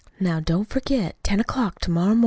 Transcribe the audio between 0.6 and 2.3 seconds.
forget ten o'clock to morrow mornin'."